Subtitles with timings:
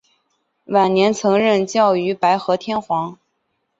[0.65, 3.19] 晚年曾任教于白河天皇。